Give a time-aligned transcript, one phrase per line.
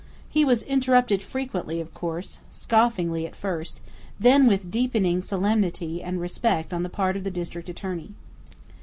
[0.27, 3.81] He was interrupted frequently of course, scoffingly at first,
[4.19, 8.15] then with deepening solemnity and respect on the part of the district attorney.